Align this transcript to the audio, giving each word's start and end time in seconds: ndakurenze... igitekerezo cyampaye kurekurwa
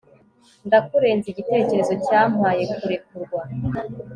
ndakurenze... 0.67 1.25
igitekerezo 1.29 1.93
cyampaye 2.05 2.63
kurekurwa 2.79 3.41